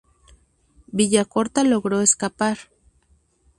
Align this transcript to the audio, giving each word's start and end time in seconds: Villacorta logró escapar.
Villacorta 0.87 1.63
logró 1.63 2.01
escapar. 2.01 2.57